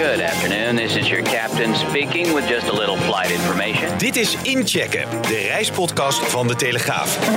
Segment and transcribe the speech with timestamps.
[0.00, 3.98] Good afternoon, this is your captain speaking with just a little flight information.
[3.98, 7.30] Dit is Inchecken, de reispodcast van De Telegraaf.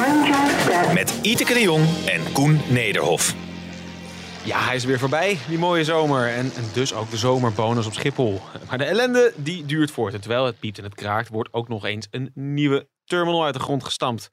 [0.94, 3.36] Met Iteke de Jong en Koen Nederhof.
[4.44, 6.28] Ja, hij is weer voorbij, die mooie zomer.
[6.28, 8.42] En, en dus ook de zomerbonus op Schiphol.
[8.70, 10.14] Maar de ellende die duurt voort.
[10.14, 13.54] En terwijl het piept en het kraakt, wordt ook nog eens een nieuwe terminal uit
[13.54, 14.30] de grond gestampt.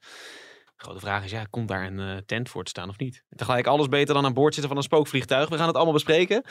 [0.75, 3.23] De grote vraag is, ja, komt daar een eh, tent voor te staan of niet?
[3.29, 5.49] En tegelijk alles beter dan aan boord zitten van een spookvliegtuig.
[5.49, 6.43] We gaan het allemaal bespreken.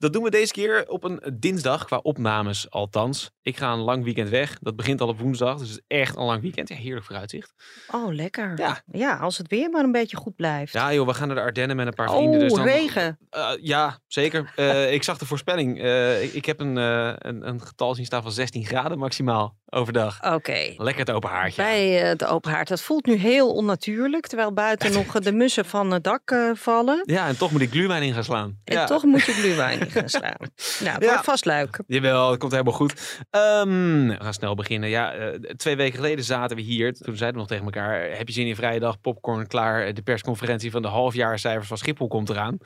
[0.00, 3.30] Dat doen we deze keer op een dinsdag, qua opnames althans.
[3.42, 4.58] Ik ga een lang weekend weg.
[4.60, 6.68] Dat begint al op woensdag, dus het is echt een lang weekend.
[6.68, 7.54] Ja, heerlijk vooruitzicht.
[7.90, 8.52] Oh, lekker.
[8.56, 8.82] Ja.
[8.92, 10.72] ja, als het weer maar een beetje goed blijft.
[10.72, 12.34] Ja joh, we gaan naar de Ardennen met een paar vrienden.
[12.34, 13.18] oh, Dus dan, regen.
[13.30, 14.52] Eh, ja, zeker.
[14.60, 15.80] Eh, ik zag de voorspelling.
[15.80, 20.32] Eh, ik, ik heb een, een, een getal zien staan van 16 graden maximaal overdag.
[20.34, 20.74] Oké.
[20.76, 21.62] Lekker het open haartje.
[21.62, 22.68] Bij de open haard.
[22.68, 24.26] Dat voelt nu heel onnatuurlijk.
[24.26, 27.02] Terwijl buiten nog de mussen van het dak vallen.
[27.04, 28.58] Ja, en toch moet ik gluwijn in gaan slaan.
[28.64, 28.84] En ja.
[28.84, 30.36] toch moet je gluwijn in gaan slaan.
[30.80, 31.22] Nou, Ja.
[31.22, 31.80] vast leuk.
[31.86, 33.24] Jawel, het komt helemaal goed.
[33.30, 34.88] Ehm, we gaan snel beginnen.
[34.88, 36.92] Ja, eh, twee weken geleden zaten we hier.
[36.92, 39.00] Toen zeiden we nog tegen elkaar: Heb je zin in vrije dag?
[39.00, 39.94] Popcorn klaar.
[39.94, 42.58] De persconferentie van de halfjaarcijfers van Schiphol komt eraan.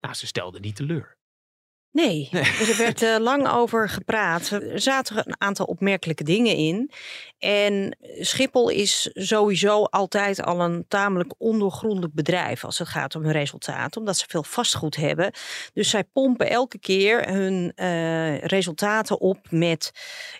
[0.00, 1.16] Nou, ze stelden niet teleur.
[1.96, 4.50] Nee, dus er werd eh, lang over gepraat.
[4.50, 6.90] Er zaten een aantal opmerkelijke dingen in.
[7.38, 13.32] En Schiphol is sowieso altijd al een tamelijk ondoorgrondelijk bedrijf als het gaat om hun
[13.32, 15.30] resultaten, omdat ze veel vastgoed hebben.
[15.72, 19.92] Dus zij pompen elke keer hun eh, resultaten op met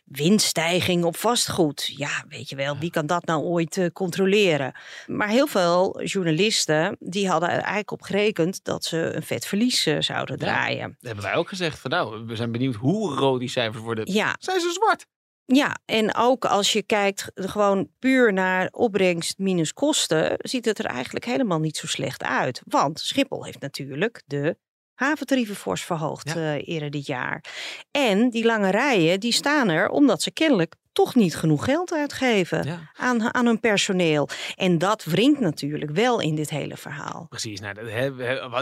[0.05, 1.93] winststijging op vastgoed.
[1.97, 4.73] Ja, weet je wel, wie kan dat nou ooit eh, controleren?
[5.07, 9.83] Maar heel veel journalisten die hadden er eigenlijk op gerekend dat ze een vet verlies
[9.99, 10.45] zouden Ja.
[10.45, 10.89] draaien.
[10.89, 11.79] Dat hebben wij ook gezegd.
[11.79, 14.13] Van, nou, we zijn benieuwd hoe rood die cijfers worden.
[14.13, 15.07] Ja, Zijn ze zwart?
[15.45, 20.85] Ja, en ook als je kijkt gewoon puur naar opbrengst minus kosten, ziet het er
[20.85, 22.61] eigenlijk helemaal niet zo slecht uit.
[22.65, 24.57] Want Schiphol heeft natuurlijk de
[24.95, 26.35] haventarieven fors verhoogd Ja.
[26.55, 27.45] eh, eerder dit jaar.
[27.91, 32.65] En die lange rijen, die staan er omdat ze kennelijk toch niet genoeg geld uitgeven
[32.65, 32.91] Ja.
[32.95, 34.29] aan, aan hun personeel.
[34.55, 37.27] En dat wringt natuurlijk wel in dit hele verhaal.
[37.29, 37.75] Precies, nou,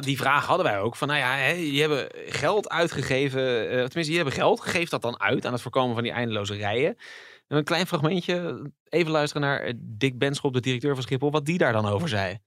[0.00, 0.96] die vraag hadden wij ook.
[0.96, 3.68] Van, nou ja, je hebben geld uitgegeven.
[3.70, 4.60] eh, tenminste, je hebben geld.
[4.60, 6.96] Geef dat dan uit aan het voorkomen van die eindeloze rijen.
[7.48, 8.70] En Een klein fragmentje.
[8.88, 11.30] Even luisteren naar eh, Dick Benschop, de directeur van Schiphol.
[11.30, 12.38] Wat die daar dan over zei.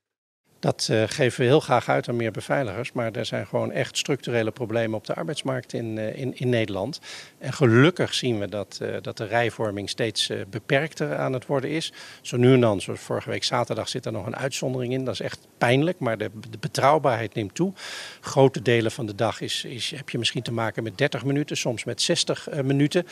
[0.59, 2.91] Dat eh, geven we heel graag uit aan meer beveiligers.
[2.91, 6.99] Maar er zijn gewoon echt structurele problemen op de arbeidsmarkt in, eh, in, in Nederland.
[7.37, 11.93] En gelukkig zien we dat, eh, dat de rijvorming steeds beperkter aan het worden is.
[12.21, 15.05] Zo nu en dan, zoals vorige week zaterdag, zit er nog een uitzondering in.
[15.05, 17.73] Dat is echt pijnlijk, maar de, de betrouwbaarheid neemt toe.
[18.21, 21.57] Grote delen van de dag is, is, heb je misschien te maken met 30 minuten,
[21.57, 23.05] soms met 60 eh, minuten.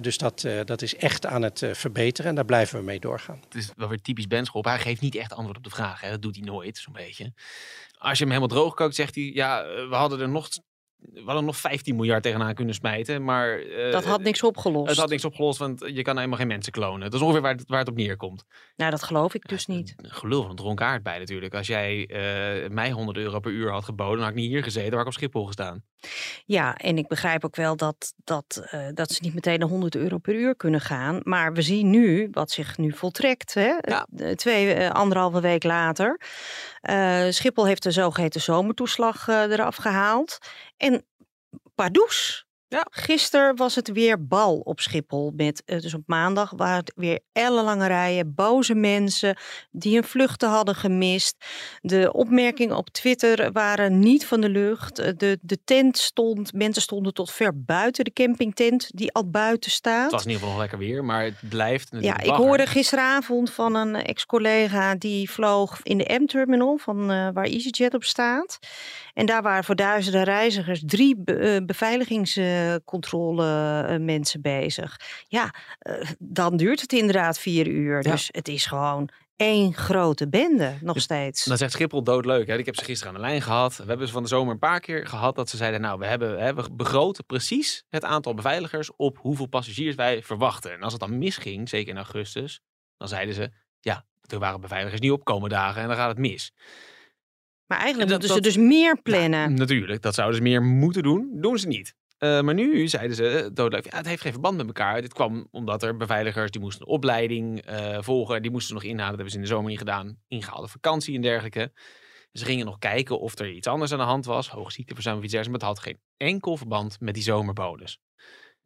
[0.00, 3.40] Dus dat, dat is echt aan het verbeteren en daar blijven we mee doorgaan.
[3.44, 4.64] Het is wel weer typisch Benschop.
[4.64, 6.00] Hij geeft niet echt antwoord op de vraag.
[6.00, 6.10] Hè.
[6.10, 7.32] Dat doet hij nooit, zo'n beetje.
[7.98, 9.30] Als je hem helemaal droog kookt, zegt hij...
[9.34, 10.48] Ja, eh, we hadden er nog...
[10.98, 13.58] We hadden nog 15 miljard tegenaan kunnen smijten, maar...
[13.58, 14.88] eh, Dat had niks opgelost.
[14.88, 17.00] Het had niks opgelost, want je kan helemaal geen mensen klonen.
[17.00, 18.44] Dat is ongeveer waar het, waar het op neerkomt.
[18.76, 19.94] Nou, dat geloof ik dus niet.
[19.96, 21.54] Een gelul van een dronkaard bij natuurlijk.
[21.54, 24.62] Als jij eh, mij 100 euro per uur had geboden, dan had ik niet hier
[24.62, 25.84] gezeten, waar ik op Schiphol gestaan.
[26.44, 30.18] Ja, en ik begrijp ook wel dat, dat, dat ze niet meteen naar 100 euro
[30.18, 31.20] per uur kunnen gaan.
[31.22, 33.54] Maar we zien nu wat zich nu voltrekt.
[33.54, 33.74] Hè?
[33.80, 34.06] Ja.
[34.34, 36.20] Twee, anderhalve week later.
[36.86, 40.38] Eh, Schiphol heeft de zogeheten zomertoeslag eh, eraf gehaald.
[40.76, 41.06] En
[41.74, 42.45] pardoes.
[42.68, 42.86] Ja.
[42.90, 45.32] Gisteren was het weer bal op Schiphol.
[45.36, 48.34] Met, eh, dus op maandag waren het weer ellenlange rijen.
[48.34, 49.36] Boze mensen
[49.70, 51.36] die hun vluchten hadden gemist.
[51.80, 54.98] De opmerkingen op Twitter waren niet van de lucht.
[54.98, 59.70] Eh, De, de tent stond, mensen stonden tot ver buiten de campingtent die al buiten
[59.70, 60.02] staat.
[60.02, 63.50] Het was in ieder geval nog lekker weer, maar het blijft Ja, ik hoorde gisteravond
[63.50, 68.58] van een ex-collega die vloog in de M-terminal van eh, waar EasyJet op staat.
[69.16, 75.00] En daar waren voor duizenden reizigers drie be- eh, beveiligingscontrole eh, mensen bezig.
[75.28, 78.02] Ja, eh, dan duurt het inderdaad vier uur.
[78.02, 78.10] Ja.
[78.10, 81.44] Dus het is gewoon één grote bende nog steeds.
[81.44, 82.46] Dan zegt Schiphol doodleuk.
[82.46, 82.58] Hè?
[82.58, 83.76] Ik heb ze gisteren aan de lijn gehad.
[83.76, 85.80] We hebben ze van de zomer een paar keer gehad dat ze zeiden...
[85.80, 88.96] nou, we hebben hè, we begroten precies het aantal beveiligers...
[88.96, 90.72] op hoeveel passagiers wij verwachten.
[90.72, 92.60] En als het dan misging, zeker in augustus...
[92.96, 95.82] dan zeiden ze, ja, er waren beveiligers niet opkomen dagen...
[95.82, 96.52] en dan gaat het mis.
[97.66, 99.40] Maar eigenlijk dat- moeten ze dat- dus meer plannen.
[99.40, 101.28] Ja, natuurlijk, dat zouden ze meer moeten doen.
[101.40, 101.94] Doen ze niet.
[102.18, 105.00] Eh, maar nu zeiden ze eh, doodleuk, ja, het heeft geen verband met elkaar.
[105.00, 108.42] Dit kwam omdat er beveiligers, die moesten een opleiding eh, volgen.
[108.42, 109.06] Die moesten ze nog inhalen.
[109.06, 110.18] Dat hebben ze in de zomer niet gedaan.
[110.28, 111.72] Ingehaalde vakantie en dergelijke.
[112.32, 114.48] Ze gingen nog kijken of er iets anders aan de hand was.
[114.48, 115.62] Hoge ziekteverzuim of iets dergelijks.
[115.62, 117.98] Maar het had geen enkel verband met die zomerbonus.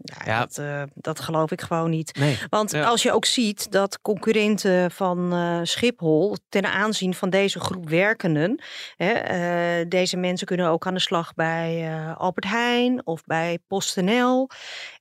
[0.02, 0.38] Ja, Ja.
[0.40, 2.16] Dat, eh, dat geloof ik gewoon niet.
[2.18, 2.38] Nee.
[2.48, 2.84] Want Ja.
[2.84, 8.62] als je ook ziet dat concurrenten van eh, Schiphol ten aanzien van deze groep werkenden,
[8.96, 14.48] hè, eh, deze mensen kunnen ook aan de slag bij Albert Heijn of bij PostNL.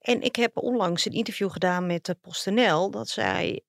[0.02, 3.62] En ik heb onlangs een interview gedaan met PostNL dat zij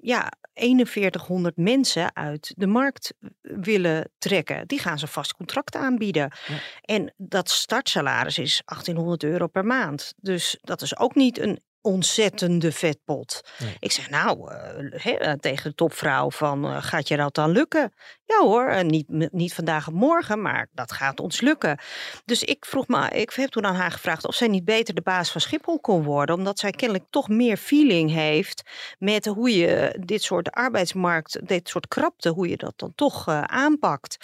[0.00, 4.66] ja, 4100 mensen uit de markt willen trekken.
[4.66, 6.32] Die gaan ze vast contract aanbieden.
[6.46, 6.58] Ja.
[6.80, 10.14] En dat startsalaris is 1800 euro per maand.
[10.16, 13.40] Dus dat is ook niet een ontzettende vetpot.
[13.58, 13.76] Nee.
[13.78, 17.92] Ik zeg nou eh, eh, tegen de topvrouw van eh, gaat je dat dan lukken?
[18.26, 21.78] Ja hoor, eh, niet, niet vandaag of morgen, maar dat gaat ons lukken.
[22.24, 25.00] Dus ik vroeg me, ik heb toen aan haar gevraagd of zij niet beter de
[25.00, 28.62] baas van Schiphol kon worden, omdat zij kennelijk toch meer feeling heeft
[28.98, 33.42] met hoe je dit soort arbeidsmarkt, dit soort krapte, hoe je dat dan toch eh,
[33.42, 34.16] aanpakt.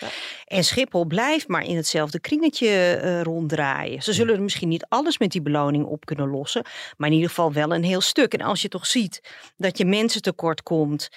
[0.44, 4.02] En Schiphol blijft maar in hetzelfde kringetje eh, ronddraaien.
[4.02, 6.64] Ze zullen er misschien niet alles met die beloning op kunnen lossen,
[6.96, 8.34] maar in ieder geval wel een heel stuk.
[8.34, 9.20] En als je toch ziet
[9.56, 11.08] dat je mensen tekort komt,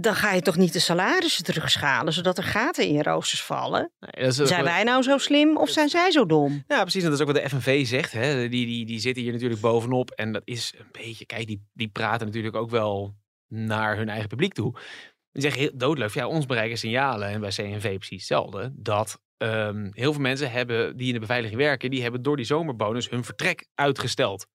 [0.00, 3.92] dan ga je toch niet de salarissen terugschalen, zodat er gaten in je roosters vallen.
[3.98, 6.64] Nee, Zijn wel- wij nou zo slim of zijn zij zo dom?
[6.66, 7.02] Ja, precies.
[7.02, 8.12] En dat is ook wat de FNV zegt.
[8.12, 8.48] Hè.
[8.48, 10.10] Die, die, die zitten hier natuurlijk bovenop.
[10.10, 11.26] En dat is een beetje...
[11.26, 13.14] Kijk, die, die praten natuurlijk ook wel
[13.48, 14.72] naar hun eigen publiek toe.
[15.32, 16.14] Die zeggen heel doodleuk.
[16.14, 17.28] Ja, ons bereiken signalen.
[17.28, 18.72] En bij CNV precies hetzelfde.
[18.74, 21.90] Dat ehm, heel veel mensen hebben, die in de beveiliging werken...
[21.90, 24.46] die hebben door die zomerbonus hun vertrek uitgesteld.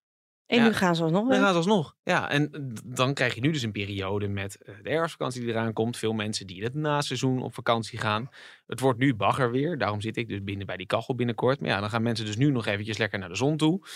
[0.51, 0.63] En Ja.
[0.65, 1.95] nu gaan ze alsnog Dan gaan ze alsnog.
[2.03, 5.73] Ja, en dan krijg je nu dus een periode met eh, de herfstvakantie die eraan
[5.73, 5.97] komt.
[5.97, 8.29] Veel mensen die het naseizoen op vakantie gaan.
[8.65, 9.77] Het wordt nu bagger weer.
[9.77, 11.59] Daarom zit ik dus binnen bij die kachel binnenkort.
[11.59, 13.87] Maar ja, dan gaan mensen dus nu nog eventjes lekker naar de zon toe.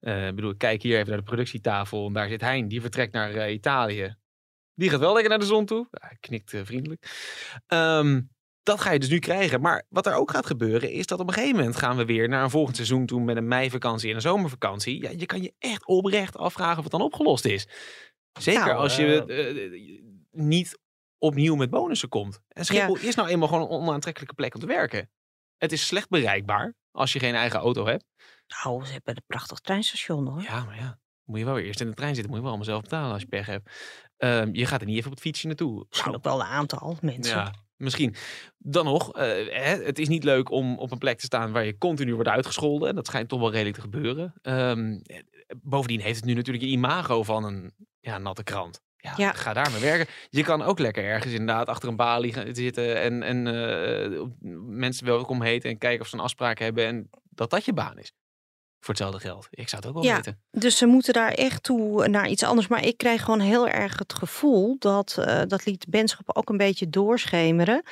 [0.00, 2.06] Eh, Ik bedoel, ik kijk hier even naar de productietafel.
[2.06, 2.68] En daar zit Hein.
[2.68, 4.14] Die vertrekt naar eh, Italië.
[4.74, 5.86] Die gaat wel lekker naar de zon toe.
[5.90, 7.06] Hij knikt vriendelijk.
[7.66, 8.20] Ehm,
[8.62, 9.60] dat ga je dus nu krijgen.
[9.60, 12.28] Maar wat er ook gaat gebeuren is dat op een gegeven moment gaan we weer
[12.28, 15.02] naar een volgend seizoen toe met een meivakantie en een zomervakantie.
[15.02, 17.68] Ja, je kan je echt oprecht afvragen of het dan opgelost is.
[18.40, 20.78] Zeker Nou, als je eh, niet
[21.18, 22.40] opnieuw met bonussen komt.
[22.48, 25.10] En Schiphol is nou eenmaal gewoon een onaantrekkelijke plek om te werken.
[25.56, 28.04] Het is slecht bereikbaar als je geen eigen auto hebt.
[28.46, 30.42] Nou, ze hebben een prachtig treinstation hoor.
[30.42, 32.32] Ja, maar ja, moet je wel weer eerst in de trein zitten.
[32.32, 33.70] Moet je wel allemaal zelf betalen als je pech hebt.
[34.16, 35.86] Ehm, je gaat er niet even op het fietsje naartoe.
[35.88, 37.36] Misschien ook wel een aantal mensen.
[37.36, 38.14] Ja, misschien.
[38.58, 41.64] Dan nog, eh, hè, het is niet leuk om op een plek te staan waar
[41.64, 42.88] je continu wordt uitgescholden.
[42.88, 44.34] En dat schijnt toch wel redelijk te gebeuren.
[44.42, 45.18] Ehm, eh,
[45.62, 48.80] bovendien heeft het nu natuurlijk een imago van een ja, natte krant.
[48.96, 49.32] Ja, Ja.
[49.32, 50.14] ga daar maar werken.
[50.30, 54.22] Je kan ook lekker ergens inderdaad achter een balie gaan zitten en, en eh,
[54.66, 57.98] mensen welkom heten en kijken of ze een afspraak hebben en dat dat je baan
[57.98, 58.12] is.
[58.80, 59.46] Voor hetzelfde geld.
[59.50, 60.14] Ik zou het ook wel Ja.
[60.14, 60.40] weten.
[60.50, 62.66] Dus ze moeten daar echt toe naar iets anders.
[62.68, 66.56] Maar ik krijg gewoon heel erg het gevoel dat, eh, dat liet Benschop ook een
[66.56, 67.82] beetje doorschemeren.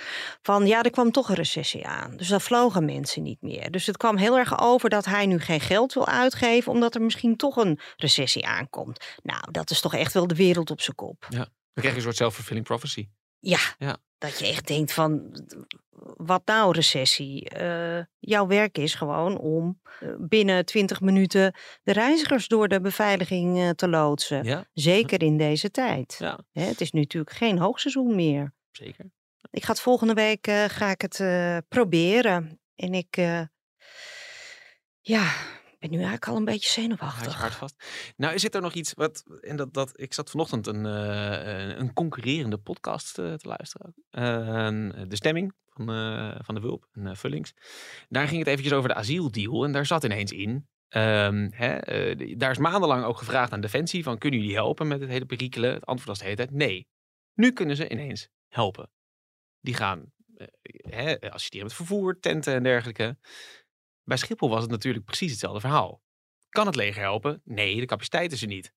[0.42, 2.16] Van ja, er kwam toch een recessie aan.
[2.16, 3.70] Dus dan vlogen mensen niet meer.
[3.70, 6.72] Dus het kwam heel erg over dat hij nu geen geld wil uitgeven.
[6.72, 9.04] Omdat er misschien toch een recessie aankomt.
[9.22, 11.26] Nou, dat is toch echt wel de wereld op zijn kop.
[11.30, 13.08] Dan krijg je een soort self-fulfilling prophecy.
[13.38, 13.96] Ja, Ja.
[14.18, 15.32] Dat je echt denkt van,
[16.16, 17.48] wat nou recessie?
[17.48, 23.58] Eh, jouw werk is gewoon om eh, binnen 20 minuten de reizigers door de beveiliging
[23.58, 24.44] eh, te loodsen.
[24.44, 26.16] Ja, Zeker in deze tijd.
[26.18, 28.54] ja Hè, het is nu natuurlijk geen hoogseizoen meer.
[28.70, 29.06] zeker.
[29.50, 31.22] Ik ga het volgende week ga ik het
[31.68, 32.60] proberen.
[32.74, 33.16] En ik,
[35.00, 35.32] ja,
[35.78, 37.34] ben nu eigenlijk al een beetje zenuwachtig.
[37.34, 37.84] hart vast.
[38.16, 39.24] Nou, is er nog iets wat.
[39.40, 43.94] En dat, dat, ik zat vanochtend een, eh, een, concurrerende podcast eh, te luisteren.
[44.10, 47.54] Eh, de stemming van, eh, van de Wulp en Vullings.
[48.08, 49.64] Daar ging het eventjes over de asieldeal.
[49.64, 50.68] En daar zat ineens in.
[50.88, 51.78] ehm, hè,
[52.36, 55.72] daar is maandenlang ook gevraagd aan Defensie: van, kunnen jullie helpen met het hele perikelen?
[55.72, 56.88] Het antwoord was de hele tijd nee.
[57.34, 58.90] Nu kunnen ze ineens helpen.
[59.60, 60.12] Die gaan
[60.88, 63.16] hè, assisteren met vervoer, tenten en dergelijke.
[64.08, 66.02] Bij Schiphol was het natuurlijk precies hetzelfde verhaal.
[66.48, 67.40] Kan het leger helpen?
[67.44, 68.72] Nee, de capaciteit is er niet.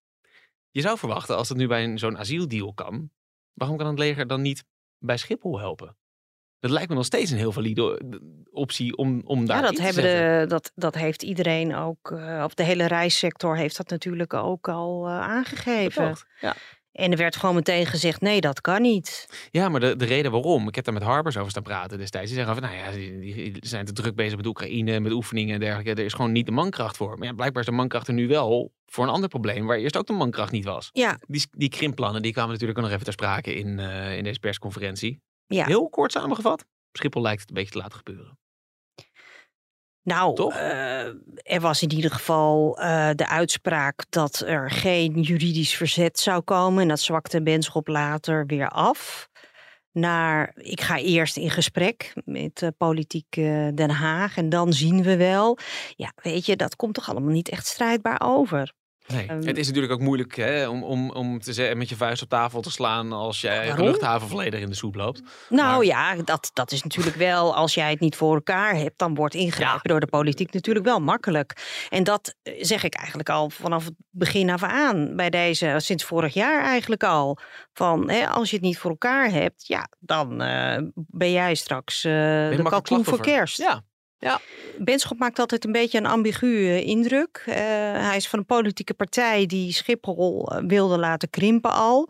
[0.70, 3.12] Je zou verwachten, als het nu bij zo'n asieldeal kan,
[3.54, 4.64] waarom kan het leger dan niet
[4.98, 5.98] bij Schiphol helpen?
[6.60, 8.20] Dat lijkt me nog steeds een heel valide eh,
[8.52, 10.40] optie om, om daar Ja, dat, te hebben zetten.
[10.40, 12.12] de, dat, dat heeft iedereen ook,
[12.44, 16.16] of de hele reissector heeft dat natuurlijk ook al eh, aangegeven.
[16.40, 16.56] Ja.
[16.92, 19.28] En er werd gewoon meteen gezegd, nee, dat kan niet.
[19.52, 22.28] ja, maar de, de reden waarom, ik heb daar met Harbers over staan praten destijds.
[22.32, 25.54] Die zeggen van, nou ja, die, die zijn te druk bezig met Oekraïne, met oefeningen
[25.54, 25.92] en dergelijke.
[26.02, 27.18] Er is gewoon niet de mankracht voor.
[27.18, 29.98] Maar ja, blijkbaar is de mankracht er nu wel voor een ander probleem, waar eerst
[29.98, 30.90] ook de mankracht niet was.
[30.92, 34.24] Ja, Die, die krimpplannen die kwamen natuurlijk ook nog even ter sprake in, eh, in
[34.24, 35.22] deze persconferentie.
[35.46, 35.66] ja.
[35.66, 36.66] Heel kort samengevat.
[36.92, 38.40] Schiphol lijkt het een beetje te laten gebeuren.
[40.04, 41.06] Nou, eh,
[41.44, 46.82] er was in ieder geval eh, de uitspraak dat er geen juridisch verzet zou komen.
[46.82, 49.30] En dat zwakte Benschop later weer af.
[49.94, 53.32] naar ik ga eerst in gesprek met uh, politiek
[53.74, 55.58] Den Haag en dan zien we wel.
[55.96, 58.74] Ja, weet je, dat komt toch allemaal niet echt strijdbaar over.
[59.08, 59.28] Nee.
[59.28, 62.22] Ehm, het is natuurlijk ook moeilijk hè, om, om, om te zeggen, met je vuist
[62.22, 63.86] op tafel te slaan als jij Waarom?
[63.86, 65.22] een luchthaven volledig in de soep loopt.
[65.50, 68.98] Nou Maar- ja, dat, dat is natuurlijk wel, als jij het niet voor elkaar hebt,
[69.00, 69.90] dan wordt ingrijpen Ja.
[69.90, 71.86] door de politiek natuurlijk wel makkelijk.
[71.90, 76.04] En dat eh, zeg ik eigenlijk al vanaf het begin af aan bij deze, sinds
[76.04, 77.38] vorig jaar eigenlijk al.
[77.74, 82.04] Van hè, als je het niet voor elkaar hebt, ja, dan eh, ben jij straks
[82.04, 83.58] eh, Ben je de kalkoen voor kerst.
[83.58, 83.82] Ja,
[84.78, 87.44] Benschop maakt altijd een beetje een ambigu eh, indruk.
[87.46, 87.56] Eh,
[88.08, 92.10] hij is van een politieke partij die Schiphol eh, wilde laten krimpen al.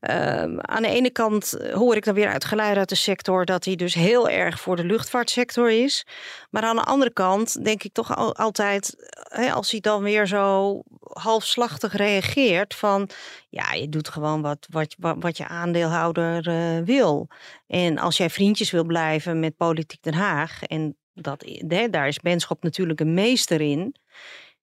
[0.00, 3.64] Ehm, aan de ene kant hoor ik dan weer uit geluiden uit de sector dat
[3.64, 6.06] hij dus heel erg voor de luchtvaartsector is.
[6.50, 8.94] Maar aan de andere kant denk ik toch al- altijd,
[9.28, 13.08] hè, als hij dan weer zo halfslachtig reageert van
[13.48, 16.42] ja, je doet gewoon wat, wat, wat, je aandeelhouder
[16.84, 17.28] wil.
[17.66, 22.18] En als jij vriendjes wil blijven met Politiek Den Haag en dat, hè, daar is
[22.20, 23.94] Benschop natuurlijk een meester in.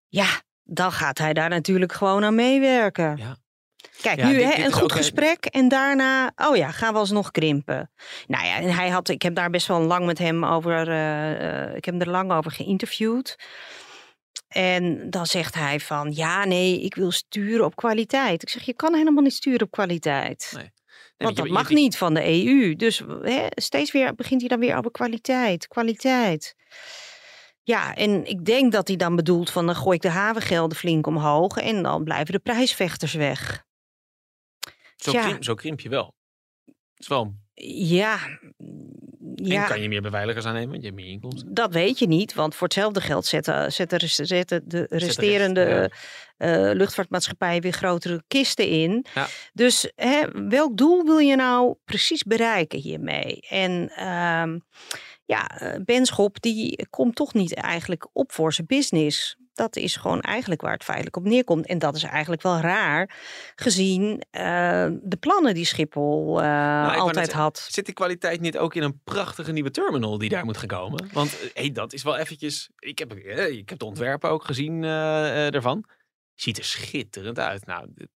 [0.07, 3.17] Ja, dan gaat hij daar natuurlijk gewoon aan meewerken.
[3.17, 3.37] Ja.
[4.01, 6.99] Kijk, Ja, nu dit- hè, dit een goed gesprek en daarna, oh ja, gaan we
[6.99, 7.91] alsnog krimpen.
[8.27, 11.63] Nou ja, en hij had, ik heb daar best wel lang met hem over, eh,
[11.63, 13.35] eh, ik heb hem er lang over geïnterviewd.
[14.47, 18.41] En dan zegt hij van, ja, nee, ik wil sturen op kwaliteit.
[18.41, 20.51] Ik zeg, je kan helemaal niet sturen op kwaliteit.
[20.55, 20.71] Nee.
[21.17, 22.75] Want dat mag niet van de EU.
[22.75, 26.55] Dus hè, steeds weer begint hij dan weer over kwaliteit, kwaliteit.
[27.63, 31.07] Ja, en ik denk dat hij dan bedoelt van dan gooi ik de havengelden flink
[31.07, 33.65] omhoog en dan blijven de prijsvechters weg.
[34.95, 35.23] Zo, Ja.
[35.23, 36.15] krimp, zo krimp je wel.
[36.65, 38.19] Het is wel Ja,
[39.43, 41.53] En kan je meer beveiligers aannemen, want je hebt meer inkomsten.
[41.53, 45.91] dat weet je niet, want voor hetzelfde geld zetten, zetten, zetten de resterende
[46.37, 49.05] eh, luchtvaartmaatschappijen weer grotere kisten in.
[49.13, 49.27] Ja.
[49.53, 53.39] Dus hè, welk doel wil je nou precies bereiken hiermee?
[53.49, 54.59] En ehm,
[55.25, 59.37] ja, eh, Benschop die komt toch niet eigenlijk op voor zijn business.
[59.59, 61.65] Dat is gewoon eigenlijk waar het feitelijk op neerkomt.
[61.65, 63.17] En dat is eigenlijk wel raar,
[63.55, 67.67] gezien eh, de plannen die Schiphol eh, Nou, altijd had.
[67.69, 71.09] Zit die kwaliteit niet ook in een prachtige nieuwe terminal die daar moet gaan komen?
[71.13, 72.69] Want eh, hey, dat is wel eventjes...
[72.79, 75.85] Ik heb, ik heb de ontwerpen ook gezien ervan.
[76.35, 77.65] Ziet er schitterend uit.
[77.65, 78.09] Nou, dit,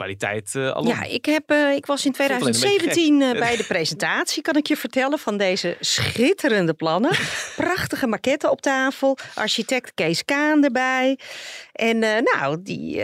[0.00, 0.86] kwaliteit alom.
[0.86, 3.56] Ja, ik, heb, eh, ik was in Vond het alleen een beetje 2017 eh, bij
[3.56, 7.10] de presentatie, kan ik je vertellen, van deze schitterende plannen.
[7.56, 11.18] Prachtige maquetten op tafel, architect Kees Kaan erbij.
[11.72, 12.96] En nou, die,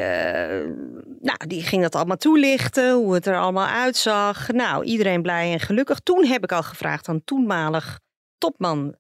[1.21, 4.53] nou, die ging dat allemaal toelichten, hoe het er allemaal uitzag.
[4.53, 5.99] Nou, iedereen blij en gelukkig.
[5.99, 8.01] Toen heb ik al gevraagd aan toenmalig
[8.39, 8.97] topman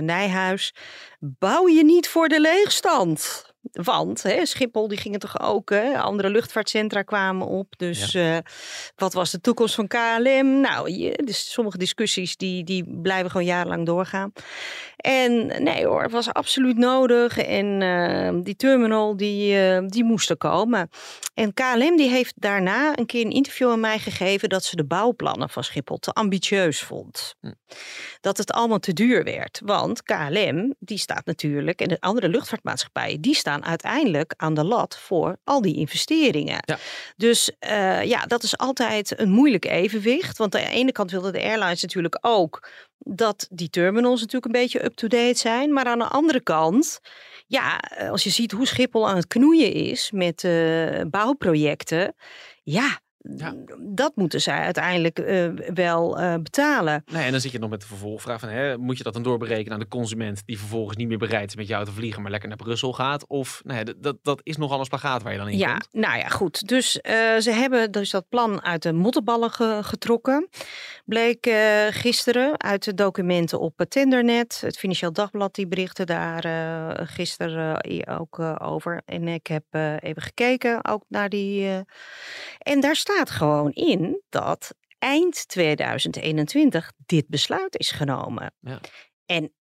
[0.00, 0.74] Nijhuis,
[1.18, 3.51] bouw je niet voor de leegstand?
[3.72, 7.74] Want hè, Schiphol die gingen toch ook, hè, andere luchtvaartcentra kwamen op.
[7.76, 8.36] Dus eh,
[8.96, 10.60] wat was de toekomst van KLM?
[10.60, 14.32] Nou, je, dus sommige discussies die, die blijven gewoon jarenlang doorgaan.
[15.02, 17.38] En nee hoor, het was absoluut nodig.
[17.38, 20.90] En eh, die terminal die, eh, die moest er komen.
[21.34, 24.84] En KLM die heeft daarna een keer een interview aan mij gegeven dat ze de
[24.84, 27.34] bouwplannen van Schiphol te ambitieus vond.
[27.40, 27.52] Hm.
[28.20, 29.60] Dat het allemaal te duur werd.
[29.64, 34.98] Want KLM die staat natuurlijk en de andere luchtvaartmaatschappijen die staan uiteindelijk aan de lat
[34.98, 36.62] voor al die investeringen.
[36.64, 36.78] Ja.
[37.16, 40.38] Dus eh, ja, dat is altijd een moeilijk evenwicht.
[40.38, 42.68] Want aan de ene kant wilden de airlines natuurlijk ook
[43.04, 45.72] dat die terminals natuurlijk een beetje up-to-date zijn.
[45.72, 47.00] Maar aan de andere kant,
[47.46, 52.14] ja, eh, als je ziet hoe Schiphol aan het knoeien is met eh, bouwprojecten.
[52.62, 53.00] Ja,
[53.36, 53.54] Ja.
[53.80, 57.02] dat moeten zij uiteindelijk eh, wel eh, betalen.
[57.12, 59.22] Nee, en dan zit je nog met de vervolgvraag van, hè, moet je dat dan
[59.22, 62.30] doorberekenen aan de consument die vervolgens niet meer bereid is met jou te vliegen, maar
[62.30, 63.26] lekker naar Brussel gaat?
[63.26, 65.88] Of, nee, dat- dat, is nogal een spagaat waar je dan in Ja, komt.
[65.92, 66.68] nou ja, goed.
[66.68, 70.48] Dus eh, ze hebben dus dat plan uit de mottenballen ge- getrokken.
[71.04, 71.50] Bleek
[71.90, 74.60] gisteren uit de documenten op Tendernet.
[74.60, 76.42] Het Financieel Dagblad die berichtte daar
[77.08, 79.02] gisteren ook over.
[79.04, 79.64] En ik heb
[79.98, 81.68] even gekeken ook naar die.
[82.58, 88.54] en daar staat gewoon in dat eind 2021 dit besluit is genomen.
[88.60, 88.80] Ja.
[89.26, 89.52] En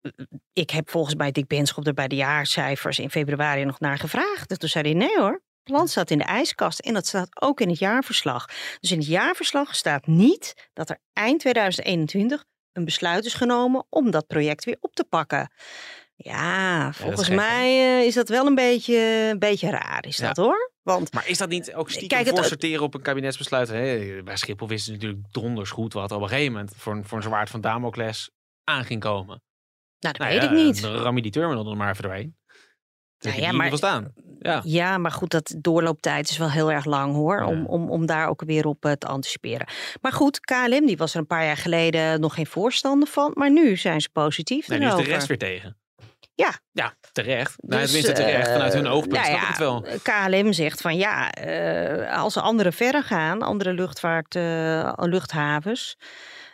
[0.00, 0.10] eh,
[0.52, 4.50] ik heb volgens mij Dick Benschop er bij de jaarcijfers in februari nog naar gevraagd.
[4.50, 5.42] En toen zei hij nee hoor.
[5.62, 8.46] Het land staat in de ijskast en dat staat ook in het jaarverslag.
[8.80, 14.10] Dus in het jaarverslag staat niet dat er eind 2021 een besluit is genomen om
[14.10, 15.52] dat project weer op te pakken.
[16.16, 20.26] Ja, volgens mij eh, is dat wel een beetje, een beetje raar, is Ja.
[20.26, 20.72] dat hoor.
[20.94, 23.68] Want Maar is dat niet ook stiekem Kijk, het- voorsorteren op een kabinetsbesluit?
[23.68, 24.22] Hè?
[24.24, 27.16] Bij Schiphol wisten ze natuurlijk donders goed wat op een gegeven moment voor, een- voor
[27.16, 28.30] een zwaard van Damocles
[28.64, 29.42] aan ging komen.
[29.98, 30.82] nou, dat Nou weet ja, ik niet.
[30.82, 32.36] Dan ram je die terminal er maar even doorheen.
[33.18, 34.02] Nou ja, maar-.
[34.38, 34.60] Ja.
[34.64, 37.36] Ja, maar goed, dat doorlooptijd is wel heel erg lang hoor.
[37.38, 37.46] Ja.
[37.46, 39.66] Om, om, om daar ook weer op eh, te anticiperen.
[40.00, 43.30] Maar goed, KLM die was er een paar jaar geleden nog geen voorstander van.
[43.34, 45.76] Maar nu zijn ze positief Nee, nu is de rest weer tegen.
[46.44, 46.58] Ja.
[46.72, 47.54] Ja, terecht.
[47.56, 48.50] nou, Dus, tenminste terecht.
[48.50, 49.84] Vanuit hun eh, oogpunt nou ja, ik het wel.
[50.02, 55.96] KLM zegt van ja, eh, als anderen verder gaan, andere luchtvaart, eh, luchthavens.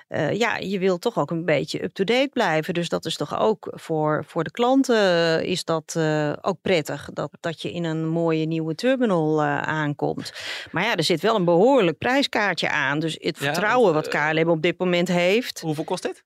[0.08, 2.74] eh, ja, je wilt toch ook een beetje up-to-date blijven.
[2.74, 7.08] Dus dat is toch ook voor, voor de klanten eh, is dat eh, ook prettig.
[7.12, 10.32] Dat, dat je in een mooie nieuwe terminal eh, aankomt.
[10.70, 12.98] Maar ja, er zit wel een behoorlijk prijskaartje aan.
[12.98, 15.60] Dus het Ja, vertrouwen wat eh, KLM op dit moment heeft.
[15.60, 16.24] Hoeveel kost dit?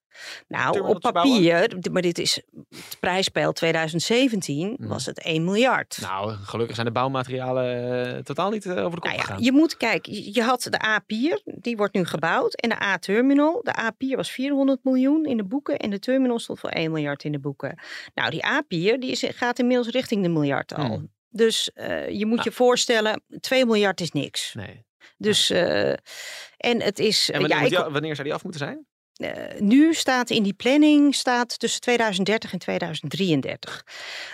[0.48, 2.34] Nou, op papier, maar dit is
[2.70, 4.88] het prijspeil 2017, Mhm.
[4.88, 5.98] was het 1 miljard.
[6.00, 9.42] Nou, gelukkig zijn de bouwmaterialen eh, totaal niet eh, over de kop Nou ja, gegaan.
[9.42, 12.54] je moet kijken, je had de A-pier, die wordt nu gebouwd.
[12.54, 15.76] En de A-terminal, de A-pier was 400 miljoen in de boeken.
[15.76, 17.78] En de terminal stond voor 1 miljard in de boeken.
[18.14, 20.84] Nou, die A-pier die is, gaat inmiddels richting de miljard al.
[20.84, 21.12] Hmm.
[21.30, 22.48] Dus eh, je moet Nou.
[22.48, 24.54] je voorstellen, 2 miljard is niks.
[24.54, 24.87] Nee.
[25.16, 27.30] Dus, en het is...
[27.30, 28.87] En wanneer, ja, ik- wanneer zou die af moeten zijn?
[29.18, 33.84] Eh, nu staat in die planning staat tussen 2030 en 2033.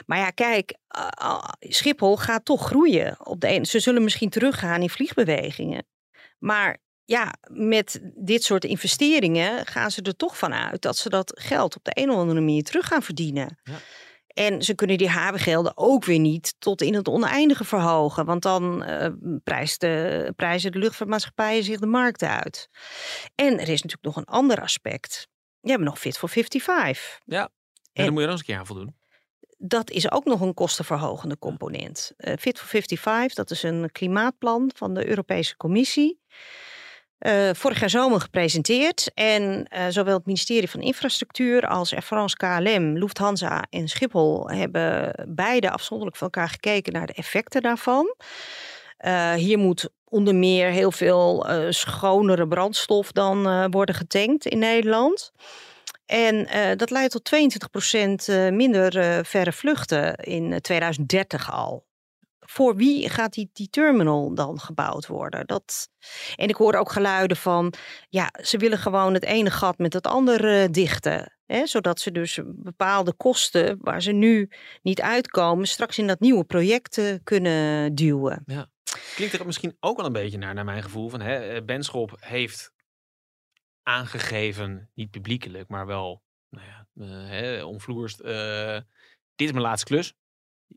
[0.06, 0.74] Maar ja, kijk,
[1.58, 3.26] Schiphol gaat toch groeien.
[3.26, 5.86] Op de ene, ze zullen misschien teruggaan in vliegbewegingen.
[6.38, 11.40] Maar ja, met dit soort investeringen gaan ze er toch van uit dat ze dat
[11.40, 13.58] geld op de een of andere manier terug gaan verdienen.
[13.62, 13.78] Ja.
[14.34, 18.24] En ze kunnen die havengelden ook weer niet tot in het oneindige verhogen.
[18.24, 19.08] Want dan eh,
[19.44, 22.68] prijst de, prijzen de luchtvaartmaatschappijen zich de markt uit.
[23.34, 25.28] En er is natuurlijk nog een ander aspect.
[25.60, 27.20] Je hebt nog Fit for 55.
[27.24, 27.42] Ja,
[27.92, 28.96] En- daar moet je nog eens een keer aan voldoen.
[29.58, 32.12] Dat is ook nog een kostenverhogende component.
[32.16, 36.20] Eh, Fit for 55, dat is een klimaatplan van de Europese Commissie.
[37.24, 39.10] Eh, vorig jaar zomer gepresenteerd.
[39.14, 45.14] En eh, zowel het ministerie van Infrastructuur als Air France KLM, Lufthansa en Schiphol hebben
[45.28, 48.14] beide afzonderlijk van elkaar gekeken naar de effecten daarvan.
[48.96, 55.32] Eh, hier moet onder meer heel veel schonere brandstof dan worden getankt in Nederland.
[56.06, 61.84] En dat leidt tot 22% eh, minder verre vluchten in eh, 2030 al.
[62.54, 65.46] Voor wie gaat die, die terminal dan gebouwd worden?
[65.46, 65.88] Dat...
[66.36, 67.72] En ik hoor ook geluiden van,
[68.08, 71.36] ja, ze willen gewoon het ene gat met het andere dichten.
[71.46, 74.50] Hè, zodat ze dus bepaalde kosten waar ze nu
[74.82, 78.42] niet uitkomen, straks in dat nieuwe project eh, kunnen duwen.
[79.14, 81.08] Klinkt er misschien ook wel een beetje naar, naar mijn gevoel.
[81.08, 82.72] Van, hè, eh, Benschop heeft
[83.82, 86.86] aangegeven, niet publiekelijk, maar wel nou ja,
[88.18, 88.80] eh,
[89.34, 90.14] dit is mijn laatste klus.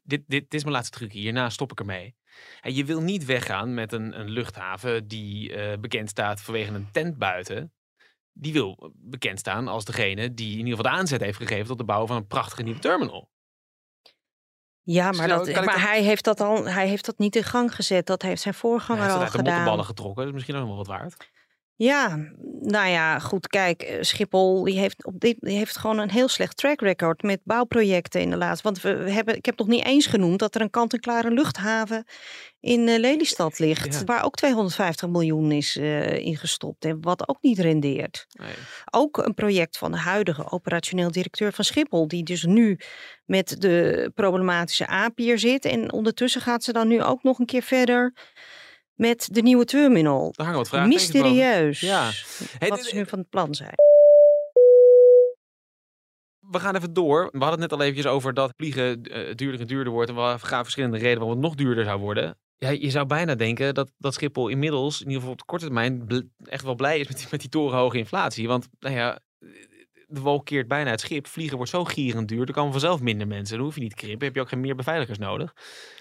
[0.03, 1.11] Dit, dit, dit is mijn laatste truc.
[1.11, 2.15] Hierna stop ik ermee.
[2.61, 6.91] En je wil niet weggaan met een, een luchthaven die eh, bekend staat vanwege een
[6.91, 7.73] tent buiten.
[8.31, 11.77] Die wil bekend staan als degene die in ieder geval de aanzet heeft gegeven tot
[11.77, 13.29] de bouw van een prachtige nieuwe terminal.
[14.81, 17.75] Ja, maar, dat, maar dat- hij, heeft dat al, hij heeft dat niet in gang
[17.75, 18.05] gezet.
[18.05, 19.53] Dat heeft zijn Hij voorganger heeft al uit de gedaan.
[19.53, 20.15] mottenballen getrokken.
[20.15, 21.29] Dat is misschien ook nog wel wat waard.
[21.77, 22.17] Ja,
[22.61, 23.47] nou ja, goed.
[23.47, 27.21] Kijk, eh, Schiphol die heeft, op dit, die heeft gewoon een heel slecht track record
[27.21, 28.63] met bouwprojecten in de laatste.
[28.63, 32.05] Want we hebben, ik heb nog niet eens genoemd dat er een kant-en-klare luchthaven
[32.59, 33.93] in eh, Lelystad ligt.
[33.93, 34.03] Ja.
[34.03, 38.25] Waar ook 250 miljoen is eh ingestopt en wat ook niet rendeert.
[38.29, 38.53] Nee.
[38.91, 42.79] Ook een project van de huidige operationeel directeur van Schiphol, die dus nu
[43.25, 45.65] met de problematische APIR zit.
[45.65, 48.13] En ondertussen gaat ze dan nu ook nog een keer verder
[48.97, 50.31] met de nieuwe terminal.
[50.31, 50.87] Daar hangen wat vragen.
[50.87, 51.79] Mysterieus.
[51.79, 52.09] Ja.
[52.57, 53.73] Hey, wat ze nu van het plan zijn.
[56.39, 57.29] We gaan even door.
[57.31, 60.09] We hadden het net al eventjes over dat vliegen eh, duurder en duurder wordt.
[60.09, 62.37] En we gaan verschillende redenen waarom het nog duurder zou worden.
[62.57, 65.65] Ja, je zou bijna denken dat, dat Schiphol inmiddels, in ieder geval op de korte
[65.65, 66.07] termijn,
[66.43, 68.47] echt wel blij is met die, met die torenhoge inflatie.
[68.47, 69.19] Want nou ja,
[70.09, 71.27] de wol keert bijna het schip.
[71.27, 72.47] Vliegen wordt zo gierend duur.
[72.47, 73.55] Er komen vanzelf minder mensen.
[73.55, 74.25] Dan hoef je niet te krimpen.
[74.25, 75.53] Heb je ook geen meer beveiligers nodig.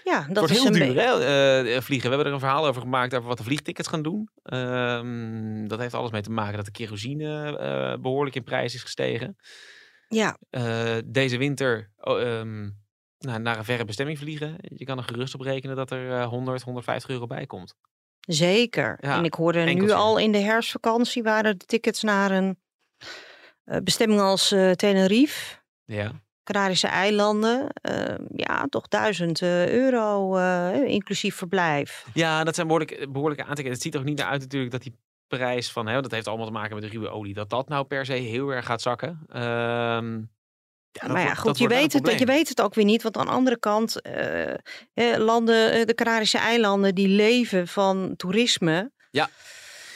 [0.03, 1.65] Ja, Het dat wordt is heel duur, hè?
[1.75, 2.09] eh, vliegen.
[2.09, 4.29] We hebben er een verhaal over gemaakt over wat de vliegtickets gaan doen.
[4.43, 8.81] Ehm, dat heeft alles mee te maken dat de kerosine eh, behoorlijk in prijs is
[8.81, 9.35] gestegen.
[10.07, 12.69] Ja, Eh, deze winter ehm,
[13.19, 14.55] nou, naar een verre bestemming vliegen.
[14.59, 17.75] Je kan er gerust op rekenen dat er eh, 100, 150 euro bij komt.
[18.19, 18.97] zeker.
[19.01, 22.57] Ja, en ik hoorde nu al in de herfstvakantie waren de tickets naar een
[23.67, 25.55] eh, bestemming als eh, Tenerife.
[25.85, 26.11] Ja.
[26.43, 30.35] Canarische eilanden, eh, ja, toch duizend eh, euro,
[30.85, 32.05] inclusief verblijf.
[32.13, 33.71] ja, dat zijn behoorlijk, behoorlijke aantekenen.
[33.71, 34.95] Het ziet er ook niet naar uit natuurlijk dat die
[35.27, 37.85] prijs van, hè, dat heeft allemaal te maken met de ruwe olie, dat dat nou
[37.85, 39.19] per se heel erg gaat zakken.
[39.29, 40.17] Ehm,
[40.91, 43.03] ja, maar ja, wordt- goed, je weet, het, je weet het ook weer niet.
[43.03, 44.53] Want aan de andere kant, eh,
[45.17, 48.91] landen, de Canarische eilanden, die leven van toerisme.
[49.11, 49.29] Ja.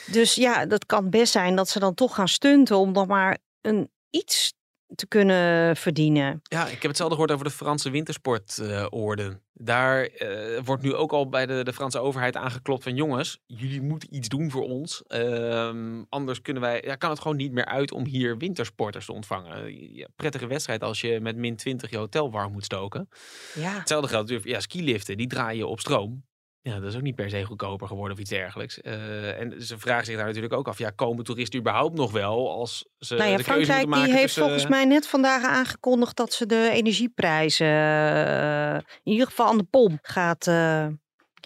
[0.06, 3.38] Dus ja, dat kan best zijn dat ze dan toch gaan stunten om nog maar
[3.62, 4.54] een iets
[4.96, 6.40] te kunnen verdienen.
[6.44, 9.42] Ja, ik heb hetzelfde gehoord over de Franse wintersportorden.
[9.54, 13.82] Daar eh, wordt nu ook al bij de, de Franse overheid aangeklopt van jongens, jullie
[13.82, 15.04] moeten iets doen voor ons.
[15.08, 19.14] Ehm, anders kunnen wij, ja, kan het gewoon niet meer uit om hier wintersporters te
[19.14, 19.94] ontvangen.
[19.96, 23.10] Ja, prettige wedstrijd als je met min 20 je hotel warm moet stoken.
[23.54, 26.24] Ja, Hetzelfde geldt natuurlijk, ja, skiliften, die draaien op stroom.
[26.64, 28.82] Ja, dat is ook niet per se goedkoper geworden of iets dergelijks.
[28.82, 32.52] Eh, en ze vragen zich daar natuurlijk ook af, ja, komen toeristen überhaupt nog wel
[32.52, 35.44] als ze nou ja, de keuze Frankrijk maken die heeft tussen- volgens mij net vandaag
[35.44, 40.48] aangekondigd dat ze de energieprijzen eh, in ieder geval aan de pomp gaat.
[40.48, 40.88] eh,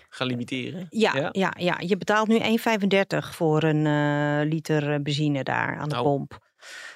[0.09, 0.87] gaan limiteren.
[0.89, 1.53] ja, ja?
[1.57, 6.01] Ja, je betaalt nu 1,35 voor een liter benzine daar aan de Oh.
[6.03, 6.37] pomp.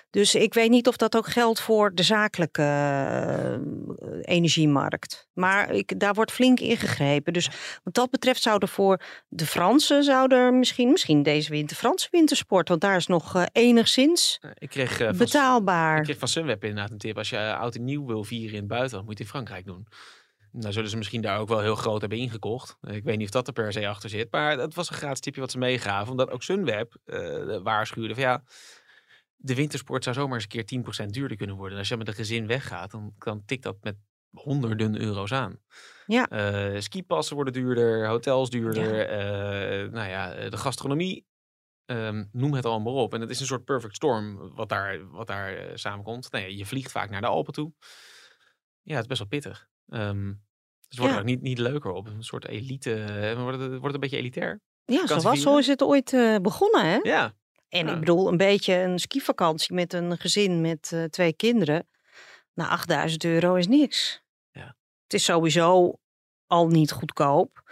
[0.09, 3.53] Dus ik weet niet of dat ook geldt voor de zakelijke eh,
[4.21, 5.27] energiemarkt.
[5.33, 7.33] Maar ik, daar wordt flink ingegrepen.
[7.33, 7.49] Dus
[7.83, 12.81] wat dat betreft zouden voor de Fransen zouden misschien, misschien deze winter Franse wintersport, want
[12.81, 15.97] daar is nog eh, enigszins Eh, Ik kreeg, eh, van, betaalbaar.
[15.97, 17.17] ik kreeg van Sunweb inderdaad een tip.
[17.17, 19.65] Als je oud en nieuw wil vieren in het buitenland, moet je het in Frankrijk
[19.65, 19.87] doen.
[20.51, 22.77] Nou zullen ze misschien daar ook wel heel groot hebben ingekocht.
[22.81, 24.31] Ik weet niet of dat er per se achter zit.
[24.31, 26.11] Maar het was een gratis tipje wat ze meegaven.
[26.11, 26.95] Omdat ook Sunweb
[27.63, 28.43] waarschuwde van ja...
[29.41, 31.73] De wintersport zou zomaar eens een keer 10% duurder kunnen worden.
[31.73, 33.95] En als je met een gezin weggaat, dan, dan tikt dat met
[34.31, 35.59] honderden euro's aan.
[36.05, 36.27] Ja.
[36.29, 39.07] Eh, skipassen worden duurder, hotels duurder.
[39.07, 41.27] eh, nou ja, eh, de gastronomie
[41.85, 43.13] Ehm, noem het allemaal maar op.
[43.13, 46.31] En het is een soort perfect storm wat daar, wat daar samenkomt.
[46.31, 47.71] Nou ja, je vliegt vaak naar de Alpen toe.
[48.81, 49.67] Ja, het is best wel pittig.
[49.87, 50.35] Ehm, dus
[50.87, 51.17] het wordt Ja.
[51.19, 52.07] er ook niet, niet leuker op.
[52.07, 52.89] Een soort elite.
[53.37, 54.61] Wordt het, wordt het een beetje elitair?
[54.85, 56.97] Ja, zo, was, zo is het ooit begonnen, hè?
[57.03, 57.33] Ja.
[57.69, 57.93] En Ja.
[57.93, 61.87] ik bedoel, een beetje een skivakantie met een gezin met eh, twee kinderen.
[62.53, 64.21] Nou, 8000 euro is niks.
[64.51, 64.75] Ja.
[65.03, 65.99] Het is sowieso
[66.47, 67.71] al niet goedkoop.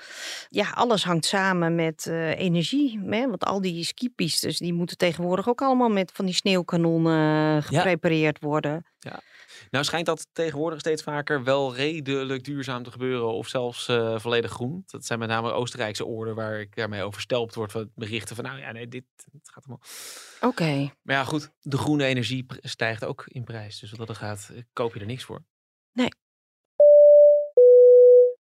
[0.50, 3.00] Ja, alles hangt samen met eh, energie.
[3.10, 3.28] Hè?
[3.28, 8.86] Want al die skipistes, die moeten tegenwoordig ook allemaal met van die sneeuwkanonnen geprepareerd worden.
[9.70, 13.34] Nou schijnt dat tegenwoordig steeds vaker wel redelijk duurzaam te gebeuren.
[13.34, 14.84] Of zelfs eh, volledig groen.
[14.86, 18.60] Dat zijn met name Oostenrijkse oorden waar ik daarmee overstelpt word van berichten van nou
[18.60, 19.06] ja, nee, dit
[19.44, 19.86] gaat allemaal.
[20.42, 20.92] Oké.
[21.02, 21.52] Maar ja, goed.
[21.60, 23.80] De groene energie stijgt ook in prijs.
[23.80, 25.44] Dus wat dat er gaat, eh, koop je er niks voor.
[25.92, 26.10] Nee.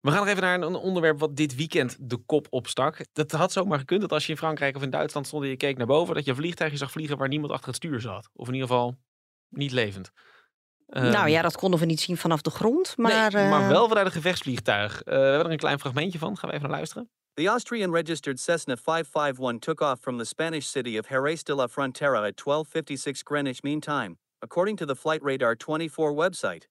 [0.01, 2.99] We gaan nog even naar een een onderwerp wat dit weekend de kop opstak.
[3.13, 5.57] Dat had zomaar gekund dat als je in Frankrijk of in Duitsland stond en je
[5.57, 8.31] keek naar boven, dat je een vliegtuigje zag vliegen waar niemand achter het stuur zat.
[8.33, 8.97] Of in ieder geval
[9.49, 10.13] niet levend.
[10.87, 12.97] Nou Ehm, ja, dat konden we niet zien vanaf de grond.
[12.97, 15.03] Maar, nee, maar eh, wel vanuit een gevechtsvliegtuig.
[15.03, 16.37] Eh, we hebben er een klein fragmentje van.
[16.37, 17.11] Gaan we even naar luisteren.
[17.35, 21.67] The Austrian registered Cessna 551 took off from the Spanish city of Jerez de la
[21.69, 26.69] Frontera at 12:56 Greenwich Mean Time, according to the Flight Radar 24 website.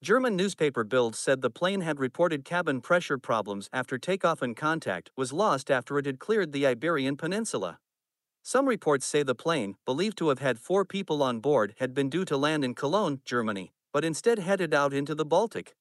[0.00, 5.10] German newspaper Bild said the plane had reported cabin pressure problems after takeoff and contact
[5.16, 7.78] was lost after it had cleared the Iberian Peninsula.
[8.46, 12.10] Some reports say the plane, believed to have had four people on board, had been
[12.10, 15.74] due to land in Cologne, Germany, but instead headed out into the Baltic.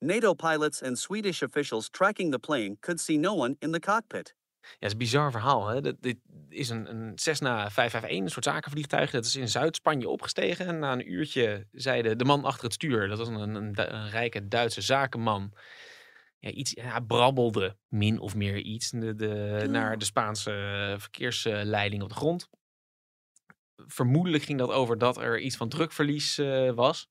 [0.00, 4.32] NATO pilots and Swedish officials tracking the plane could see no one in the cockpit.
[4.62, 5.66] Ja, het is een bizar verhaal.
[5.66, 5.80] Hè?
[5.80, 6.16] Dit
[6.48, 9.10] is een, een Cessna 551, een soort zakenvliegtuig.
[9.10, 10.66] Dat is in Zuid-Spanje opgestegen.
[10.66, 14.10] En na een uurtje zeide de man achter het stuur, dat was een, een, een
[14.10, 15.52] rijke Duitse zakenman.
[16.46, 22.02] Ja, iets, ja, brabbelde min of meer iets de, de, naar de Spaanse eh, verkeersleiding
[22.02, 22.48] op de grond.
[23.76, 27.08] Vermoedelijk ging dat over dat er iets van drukverlies eh, was.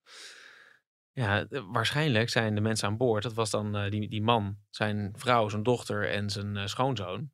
[1.11, 5.13] Ja, waarschijnlijk zijn de mensen aan boord, dat was dan eh, die, die man, zijn
[5.17, 7.31] vrouw, zijn dochter en zijn schoonzoon.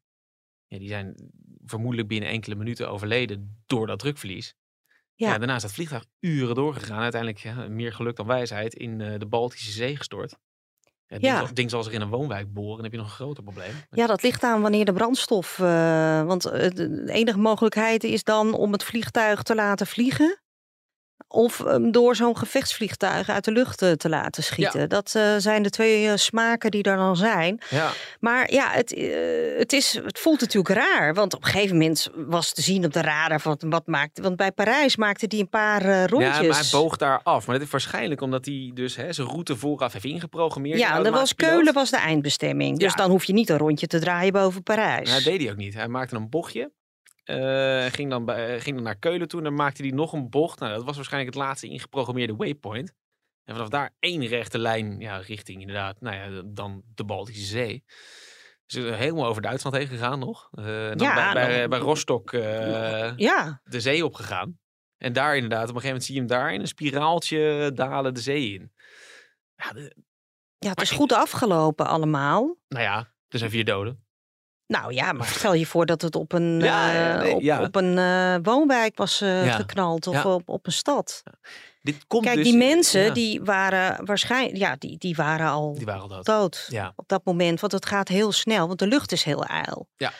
[0.67, 1.31] Ja, die zijn
[1.65, 4.55] vermoedelijk binnen enkele minuten overleden door dat drukverlies.
[5.13, 5.31] Ja.
[5.31, 5.37] Ja.
[5.37, 7.01] daarna is dat vliegtuig uren doorgegaan.
[7.01, 10.37] Uiteindelijk ja, meer geluk dan wijsheid in de Baltische Zee gestort.
[11.19, 13.71] Ja, ding zal zich in een woonwijk boren, dan heb je nog een groter probleem.
[13.89, 15.59] Ja, dat ligt aan wanneer de brandstof.
[15.59, 20.40] eh, want eh, de enige mogelijkheid is dan om het vliegtuig te laten vliegen.
[21.33, 21.57] Of
[21.91, 24.89] door zo'n gevechtsvliegtuig uit de lucht eh, te laten schieten.
[24.89, 27.61] Dat eh, zijn de twee eh, smaken die er dan zijn.
[27.69, 28.89] Ja, Maar ja, het,
[29.57, 31.13] het, is, het voelt natuurlijk raar.
[31.13, 34.21] Want op een gegeven moment was te zien op de radar wat, wat maakte.
[34.21, 36.37] Want bij Parijs maakte hij een paar rondjes.
[36.37, 37.45] ja, maar hij boog daar af.
[37.47, 40.75] Maar dat is waarschijnlijk omdat hij dus hè, zijn route vooraf heeft ingeprogrammeerd.
[40.75, 41.35] die Ja, dat was.
[41.35, 42.79] Keulen was de eindbestemming.
[42.79, 42.97] Dus Ja.
[42.97, 45.13] dan hoef je niet een rondje te draaien boven Parijs.
[45.13, 45.73] Dat deed hij ook niet.
[45.73, 46.71] Hij maakte een bochtje.
[47.23, 50.29] Eh, ging, dan bij, ging dan naar Keulen toe en dan maakte hij nog een
[50.29, 50.59] bocht.
[50.59, 52.93] Nou, dat was waarschijnlijk het laatste ingeprogrammeerde waypoint.
[53.43, 57.83] En vanaf daar één rechte lijn ja, richting inderdaad, nou ja, dan de Baltische Zee.
[58.65, 60.49] Dus eh, helemaal over Duitsland heen gegaan nog.
[60.51, 64.59] Eh, en dan Ja, bij, bij, dan- bij Rostock eh, Ja, de zee opgegaan.
[64.97, 68.13] En daar inderdaad, op een gegeven moment zie je hem daar in een spiraaltje dalen
[68.13, 68.71] de zee in.
[69.55, 69.95] Ja, de-
[70.57, 72.55] ja, het Maar is goed afgelopen allemaal.
[72.67, 74.05] nou ja, er zijn vier doden.
[74.71, 77.61] Nou ja, maar stel je voor dat het op een, Ja, eh, nee, op, ja.
[77.63, 79.55] op een eh, woonwijk was eh, Ja.
[79.55, 81.23] geknald of op, op een stad.
[81.81, 85.85] Dit komt Kijk, dus, die mensen die waren waarschijnlijk, ja, die, die waren al die
[85.85, 86.25] waren al dood.
[86.25, 87.59] dood op dat moment.
[87.59, 89.87] Want het gaat heel snel, want de lucht is heel ijl.
[89.97, 90.11] Ja.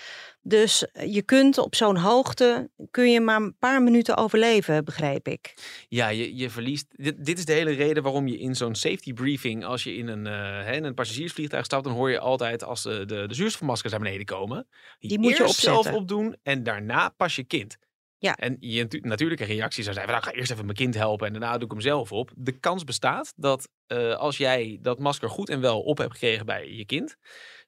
[0.43, 5.27] Dus eh, je kunt op zo'n hoogte, kun je maar een paar minuten overleven, begreep
[5.27, 5.53] ik.
[5.87, 6.85] Ja, je, je verliest.
[6.89, 10.07] Dit, dit is de hele reden waarom je in zo'n safety briefing, als je in
[10.07, 10.33] een, eh,
[10.65, 14.01] hè, in een passagiersvliegtuig stapt, dan hoor je altijd als de, de, de zuurstofmaskers naar
[14.01, 14.67] beneden komen.
[14.99, 17.77] Die moet je eerst zelf opdoen en daarna pas je kind.
[18.17, 18.35] Ja.
[18.35, 20.95] En je natu- natuurlijke reactie zou zijn: van, nou, ik ga eerst even mijn kind
[20.95, 22.31] helpen en daarna doe ik hem zelf op.
[22.35, 26.45] De kans bestaat dat eh, als jij dat masker goed en wel op hebt gekregen
[26.45, 27.15] bij je kind,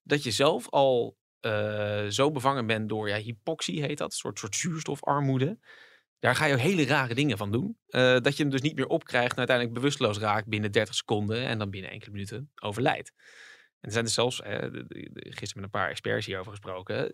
[0.03, 4.39] dat je zelf al eh, zo bevangen bent door ja, hypoxie, heet dat, een soort,
[4.39, 5.59] soort zuurstofarmoede.
[6.19, 7.77] Daar ga je hele rare dingen van doen.
[7.87, 11.45] eh, dat je hem dus niet meer opkrijgt en uiteindelijk bewusteloos raakt binnen 30 seconden
[11.45, 13.13] en dan binnen enkele minuten overlijdt.
[13.79, 14.57] En er zijn er zelfs, eh,
[15.13, 17.11] gisteren met een paar experts hierover gesproken,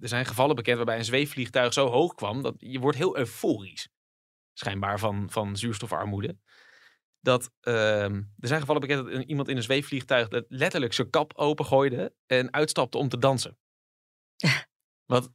[0.00, 3.88] er zijn gevallen bekend waarbij een zweefvliegtuig zo hoog kwam dat je wordt heel euforisch,
[4.52, 6.36] schijnbaar van, van zuurstofarmoede.
[7.24, 11.32] Dat ehm, er zijn gevallen bekend dat iemand in een zweefvliegtuig dat letterlijk zijn kap
[11.36, 13.58] opengooide en uitstapte om te dansen.
[15.12, 15.30] Wat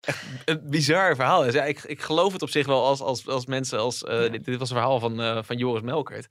[0.00, 1.54] echt een bizar verhaal is.
[1.54, 4.04] Ja, ik, ik geloof het op zich wel als, als, als mensen als...
[4.04, 6.28] eh, dit, dit was een verhaal van, eh, van Joris Melkert.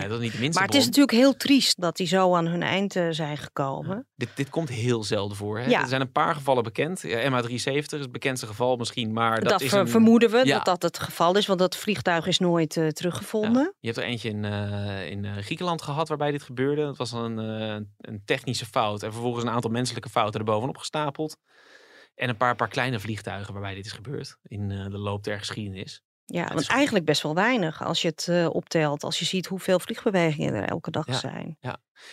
[0.00, 1.00] Dat is niet de minste Maar het is bron.
[1.00, 4.06] natuurlijk heel triest dat die zo aan hun eind eh, zijn gekomen.
[4.16, 5.58] Dit, dit komt heel zelden voor.
[5.58, 5.66] Hè?
[5.66, 5.80] Ja.
[5.82, 7.00] Er zijn een paar gevallen bekend.
[7.00, 9.88] Ja, MH370 is het bekendste geval misschien, maar dat, Dat, is ver- een...
[9.88, 10.54] vermoeden we Ja.
[10.56, 13.74] dat dat het geval is, want dat vliegtuig is nooit eh, teruggevonden.
[13.80, 16.82] Je hebt er eentje in, eh, in Griekenland gehad waarbij dit gebeurde.
[16.84, 17.36] Dat was een,
[17.98, 21.36] een technische fout en vervolgens een aantal menselijke fouten erbovenop gestapeld.
[22.14, 26.02] En een paar, paar kleine vliegtuigen waarbij dit is gebeurd in de loop der geschiedenis.
[26.24, 29.04] Ja, het want eigenlijk best wel weinig als je het eh, optelt.
[29.04, 31.12] Als je ziet hoeveel vliegbewegingen er elke dag Ja.
[31.18, 31.56] zijn.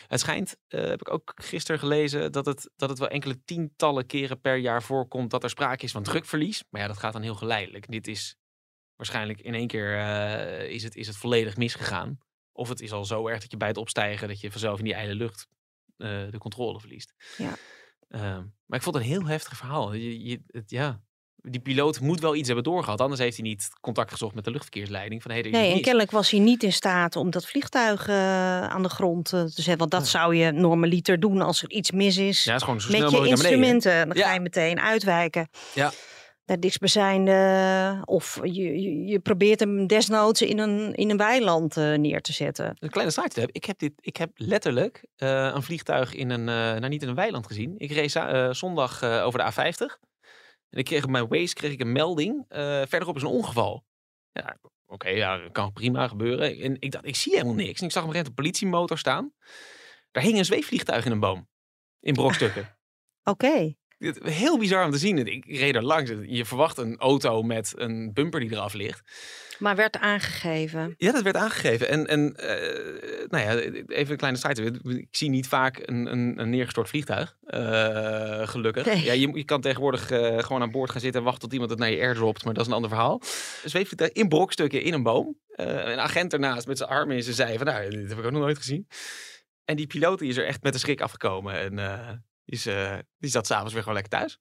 [0.08, 4.06] Het schijnt, eh, heb ik ook gisteren gelezen, dat het, dat het wel enkele tientallen
[4.06, 6.64] keren per jaar voorkomt dat er sprake is van drukverlies.
[6.70, 7.92] Maar ja, dat gaat dan heel geleidelijk.
[7.92, 8.36] Dit is
[8.96, 12.18] waarschijnlijk in één keer eh, is, het, is het volledig misgegaan.
[12.52, 14.84] Of het is al zo erg dat je bij het opstijgen, dat je vanzelf in
[14.84, 15.48] die ijle lucht
[15.98, 17.14] de controle verliest.
[17.38, 17.56] Ja.
[18.08, 19.94] Ehm, maar ik vond het een heel heftig verhaal.
[19.94, 21.02] Je, je, het, ja,
[21.42, 23.02] die piloot moet wel iets hebben doorgehad.
[23.02, 25.22] Anders heeft hij niet contact gezocht met de luchtverkeersleiding.
[25.22, 25.82] Van, hey, Nee, en mis.
[25.82, 29.50] kennelijk was hij niet in staat om dat vliegtuig eh, aan de grond eh, te
[29.62, 29.78] zetten.
[29.78, 32.44] Want dat zou je normaliter doen als er iets mis is.
[32.44, 33.38] Ja, het is gewoon zo snel met je beneden.
[33.38, 34.08] instrumenten.
[34.08, 35.50] Dan ga je meteen uitwijken.
[35.74, 35.92] Ja.
[36.46, 38.02] Naar dichtstbijzijnde.
[38.06, 42.34] Of je, je, je probeert hem desnoods in een, in een weiland eh, neer te
[42.34, 42.78] zetten.
[42.80, 43.50] Een kleine side heb.
[43.52, 43.94] Ik heb dit.
[44.00, 47.74] Ik heb letterlijk een vliegtuig in een, nou niet in een weiland gezien.
[47.78, 50.09] Ik eh, zondag over de A50
[50.70, 52.46] en ik kreeg op mijn Waze kreeg ik een melding.
[52.48, 53.86] eh, verderop is een ongeval.
[54.32, 56.58] Ja, oké, ja, kan prima gebeuren.
[56.58, 57.80] En ik dacht, ik zie helemaal niks.
[57.80, 59.34] En ik zag op een een politiemotor staan.
[60.12, 61.50] Daar hing een zweefvliegtuig in een boom.
[62.00, 62.78] In brokstukken.
[63.32, 63.76] Oké.
[64.24, 65.28] Heel bizar om te zien.
[65.28, 66.12] Ik reed er langs.
[66.26, 69.02] Je verwacht een auto met een bumper die eraf ligt.
[69.60, 70.94] Maar werd aangegeven.
[70.98, 71.90] Ja, dat werd aangegeven.
[71.90, 73.56] En, en eh, nou ja,
[73.88, 74.80] even een kleine site.
[74.84, 77.38] Ik zie niet vaak een, een, een neergestort vliegtuig.
[77.44, 78.86] eh, gelukkig.
[78.86, 79.04] Nee.
[79.04, 81.72] Ja, je, je kan tegenwoordig eh, gewoon aan boord gaan zitten en wachten tot iemand
[81.72, 82.44] het naar je airdropt.
[82.44, 83.22] Maar dat is een ander verhaal.
[83.64, 85.38] Een zweefvliegtuig in brokstukken in een boom.
[85.56, 87.58] Een agent ernaast met zijn armen in zijn zij.
[87.58, 88.88] Van, nou, dit heb ik ook nog nooit gezien.
[89.66, 91.54] En die piloot is er echt met de schrik afgekomen.
[91.54, 91.80] En
[92.50, 94.38] is, eh, die zat s'avonds weer gewoon lekker thuis.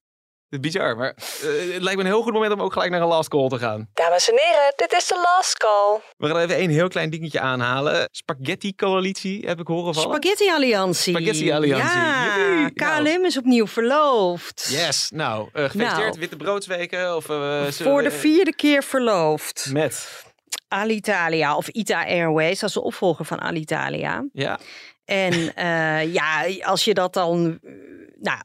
[0.60, 3.06] Bizar, maar eh, het lijkt me een heel goed moment om ook gelijk naar een
[3.06, 3.88] last call te gaan.
[3.94, 6.00] Dames en heren, dit is de last call.
[6.16, 8.08] We gaan even één heel klein dingetje aanhalen.
[8.10, 10.10] Spaghetti Coalitie heb ik horen vallen.
[10.16, 11.14] Spaghetti Alliantie.
[11.14, 11.98] Spaghetti Alliantie.
[11.98, 12.74] Ja, Joepie.
[12.74, 13.24] KLM Nou.
[13.26, 14.68] is opnieuw verloofd.
[14.70, 16.06] Yes, nou, eh gefeliciteerd.
[16.06, 16.18] Nou.
[16.18, 17.16] Witte broodsweken.
[17.16, 17.24] Of,
[17.74, 19.68] Voor de vierde keer verloofd.
[19.72, 20.24] Met.
[20.68, 24.24] Alitalia of Ita Airways, dat is de opvolger van Alitalia.
[24.32, 24.58] Ja,
[25.04, 27.60] En eh, ja, als je dat dan.
[28.20, 28.40] Nou,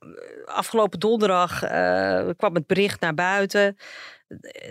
[0.46, 3.78] afgelopen donderdag eh, kwam het bericht naar buiten.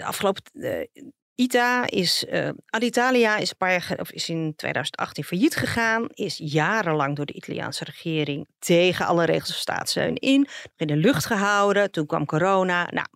[0.02, 0.42] Afgelopen.
[0.52, 1.02] eh,
[1.34, 2.26] ITA is.
[2.26, 6.06] eh Alitalia is, een paar jaar, of is in 2018 failliet gegaan.
[6.08, 10.48] Is jarenlang door de Italiaanse regering tegen alle regels van staatssteun in.
[10.76, 11.90] In de lucht gehouden.
[11.90, 12.88] Toen kwam corona.
[12.90, 13.06] Nou,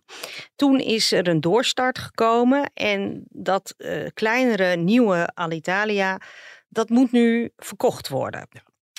[0.55, 2.71] toen is er een doorstart gekomen.
[2.73, 3.75] En dat
[4.13, 6.19] kleinere, nieuwe Alitalia.
[6.69, 8.47] Dat moet nu verkocht worden.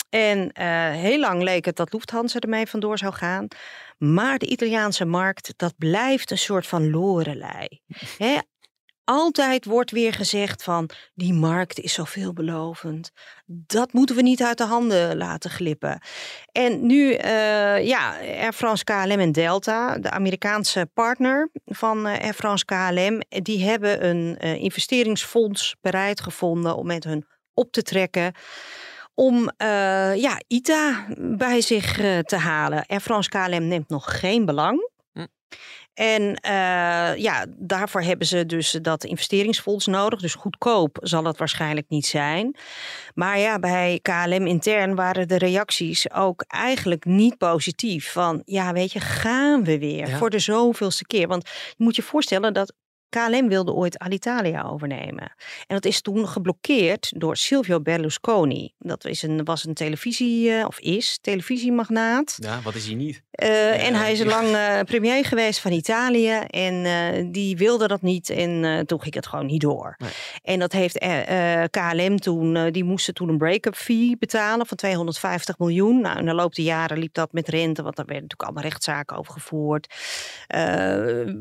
[0.08, 3.48] En eh, heel lang leek het dat Lufthansa ermee vandoor zou gaan.
[3.98, 7.80] Maar de Italiaanse markt, dat blijft een soort van lorelei.
[8.18, 8.38] Hè?
[9.04, 13.10] Altijd wordt weer gezegd van die markt is zo veelbelovend.
[13.46, 16.00] Dat moeten we niet uit de handen laten glippen.
[16.52, 22.34] En nu, eh, ja, Air France KLM en Delta, de Amerikaanse partner van eh, Air
[22.34, 28.34] France KLM, die hebben een investeringsfonds bereid gevonden om met hun op te trekken
[29.18, 32.86] om uh, ja, ITA bij zich uh, te halen.
[32.86, 34.90] Air France KLM neemt nog geen belang.
[35.12, 35.26] Hm.
[35.94, 40.20] En uh, ja, daarvoor hebben ze dus dat investeringsfonds nodig.
[40.20, 42.56] Dus goedkoop zal het waarschijnlijk niet zijn.
[43.14, 48.12] Maar ja, bij KLM intern waren de reacties ook eigenlijk niet positief.
[48.12, 50.16] Van ja, weet je, gaan we weer ja.
[50.16, 51.28] voor de zoveelste keer.
[51.28, 52.72] Want je moet je voorstellen dat
[53.08, 55.32] KLM wilde ooit Alitalia overnemen.
[55.66, 58.72] En dat is toen geblokkeerd door Silvio Berlusconi.
[58.78, 62.36] Dat is een, was een televisie, uh, of is, televisiemagnaat.
[62.38, 63.22] Ja, wat is hij niet?
[63.42, 66.38] Uh, en hij is lang uh, premier geweest van Italië.
[66.46, 68.30] En die wilde dat niet.
[68.30, 69.94] En toen ging het gewoon niet door.
[69.98, 70.10] Nee.
[70.42, 70.98] En dat heeft
[71.70, 76.00] KLM toen, die moesten toen een break-up fee betalen van 250 miljoen.
[76.00, 78.70] Nou, in de loop der jaren liep dat met rente, want daar werden natuurlijk allemaal
[78.70, 79.94] rechtszaken over gevoerd.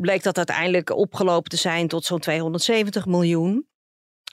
[0.01, 3.67] bleek dat uiteindelijk opgelopen te zijn tot zo'n 270 miljoen.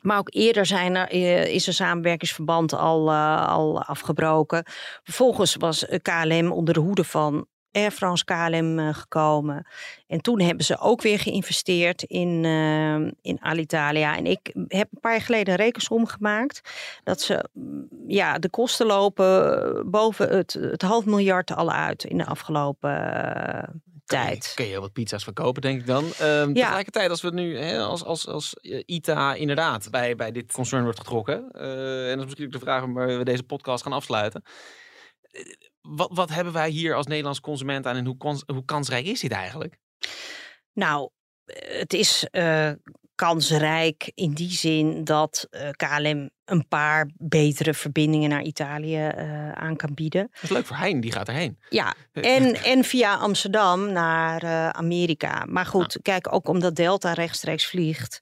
[0.02, 4.64] Maar ook eerder zijn er, eh, is een samenwerkingsverband al, uh, al afgebroken.
[5.02, 9.66] Vervolgens was KLM onder de hoede van Air France KLM gekomen.
[10.06, 12.44] En toen hebben ze ook weer geïnvesteerd in,
[13.20, 14.16] in Alitalia.
[14.16, 16.60] En ik heb een paar jaar geleden een rekensom gemaakt.
[17.04, 22.18] Dat ze mm, ja, de kosten lopen boven het, het half miljard al uit in
[22.18, 24.52] de afgelopen tijd.
[24.54, 26.04] Kun je heel wat pizza's verkopen, denk ik dan.
[26.04, 26.52] Um, ja.
[26.52, 30.82] Tegelijkertijd, als we nu hè, als, als, als eh, ITA inderdaad bij, bij dit concern
[30.82, 31.48] wordt getrokken.
[31.52, 34.42] Uh, en dat is misschien ook de vraag waar we deze podcast gaan afsluiten.
[35.30, 35.42] Eh,
[35.80, 39.20] wat, wat hebben wij hier als Nederlands consument aan en hoe, kans, hoe kansrijk is
[39.20, 39.78] dit eigenlijk?
[40.72, 41.10] Nou,
[41.52, 42.72] het is uh,
[43.14, 49.76] kansrijk in die zin dat uh, KLM een paar betere verbindingen naar Italië uh, aan
[49.76, 50.28] kan bieden.
[50.32, 51.58] Dat is leuk voor Hein, die gaat erheen.
[51.68, 55.44] Ja, en, en via Amsterdam naar uh, Amerika.
[55.48, 56.02] Maar goed, nou.
[56.02, 58.20] kijk, ook omdat Delta rechtstreeks vliegt,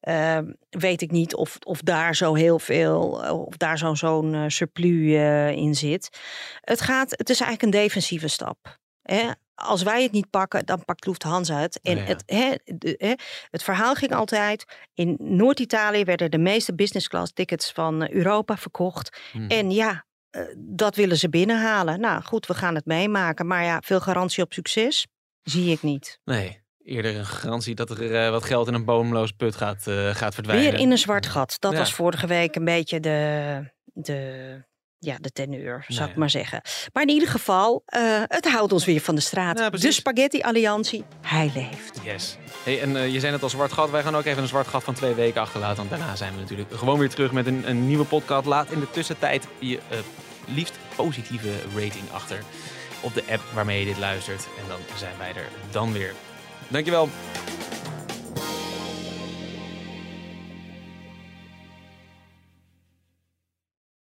[0.00, 3.02] ehm, weet ik niet of, of daar zo heel veel,
[3.48, 6.18] of daar zo'n zo'n surplus in zit.
[6.60, 8.78] Het, gaat, het is eigenlijk een defensieve stap.
[9.02, 9.30] Hè?
[9.60, 11.80] Als wij het niet pakken, dan pakt Lufthansa het.
[11.82, 13.14] En het, hè, hè,
[13.50, 18.56] het verhaal ging altijd: in Noord-Italië werden de meeste business class tickets van eh, Europa
[18.56, 19.20] verkocht.
[19.32, 19.48] Hmm.
[19.48, 22.00] En ja, uh, dat willen ze binnenhalen.
[22.00, 23.46] Nou goed, we gaan het meemaken.
[23.46, 25.06] Maar ja, veel garantie op succes
[25.42, 26.20] zie ik niet.
[26.24, 26.58] Nee.
[26.84, 30.70] Eerder een garantie dat er uh, wat geld in een bodemloos put gaat, gaat verdwijnen.
[30.70, 31.56] Weer in een zwart gat.
[31.58, 31.78] Dat ja.
[31.78, 34.64] was vorige week een beetje de, de
[35.00, 36.62] ja, de teneur, zou ik maar zeggen.
[36.92, 39.80] Maar in ieder geval, uh, het houdt ons weer van de straat.
[39.80, 42.00] De Spaghetti Alliantie, hij leeft.
[42.02, 42.36] Yes.
[42.62, 43.90] Hey, en uh, je zei het al zwart gat.
[43.90, 45.76] Wij gaan ook even een zwart gat van twee weken achterlaten.
[45.76, 48.46] Want daarna zijn we natuurlijk gewoon weer terug met een, een nieuwe podcast.
[48.46, 49.98] Laat in de tussentijd je uh,
[50.54, 52.42] liefst positieve rating achter
[53.00, 54.48] op de app waarmee je dit luistert.
[54.58, 56.14] En dan zijn wij er dan weer.
[56.68, 57.08] Dankjewel.